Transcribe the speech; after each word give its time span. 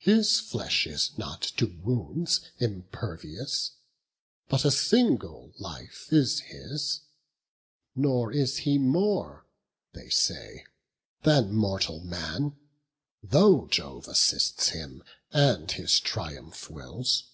his 0.00 0.40
flesh 0.40 0.84
is 0.84 1.16
not 1.16 1.42
to 1.42 1.66
wounds 1.66 2.40
Impervious: 2.58 3.70
but 4.48 4.64
a 4.64 4.70
single 4.72 5.52
life 5.60 6.12
is 6.12 6.40
his, 6.40 7.02
Nor 7.94 8.32
is 8.32 8.56
he 8.66 8.78
more, 8.78 9.46
they 9.92 10.08
say, 10.08 10.66
than 11.22 11.52
mortal 11.52 12.00
man, 12.00 12.56
Though 13.22 13.68
Jove 13.68 14.08
assists 14.08 14.70
him, 14.70 15.04
and 15.30 15.70
his 15.70 16.00
triumph 16.00 16.68
wills." 16.68 17.28